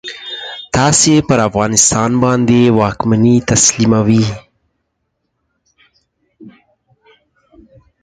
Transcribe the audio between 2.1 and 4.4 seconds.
باندي واکمني تسلیموي.